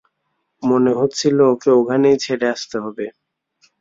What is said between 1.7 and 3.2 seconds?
ওখানেই ছেড়ে আসতে হবে।